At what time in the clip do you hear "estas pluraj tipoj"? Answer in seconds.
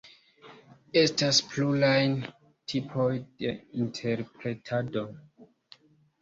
1.01-3.07